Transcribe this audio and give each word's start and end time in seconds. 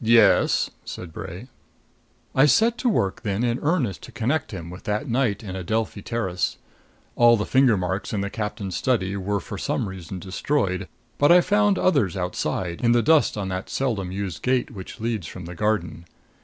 "Yes?" 0.00 0.70
said 0.84 1.12
Bray. 1.12 1.48
"I 2.36 2.46
set 2.46 2.78
to 2.78 2.88
work 2.88 3.22
then 3.22 3.42
in 3.42 3.58
earnest 3.64 4.00
to 4.04 4.12
connect 4.12 4.52
him 4.52 4.70
with 4.70 4.84
that 4.84 5.08
night 5.08 5.42
in 5.42 5.56
Adelphi 5.56 6.02
Terrace. 6.02 6.58
All 7.16 7.36
the 7.36 7.44
finger 7.44 7.76
marks 7.76 8.12
in 8.12 8.20
the 8.20 8.30
captain's 8.30 8.76
study 8.76 9.16
were 9.16 9.40
for 9.40 9.58
some 9.58 9.88
reason 9.88 10.20
destroyed, 10.20 10.86
but 11.18 11.32
I 11.32 11.40
found 11.40 11.80
others 11.80 12.16
outside, 12.16 12.80
in 12.80 12.92
the 12.92 13.02
dust 13.02 13.36
on 13.36 13.48
that 13.48 13.68
seldom 13.68 14.12
used 14.12 14.40
gate 14.42 14.70
which 14.70 15.00
leads 15.00 15.26
from 15.26 15.46
the 15.46 15.56
garden. 15.56 16.04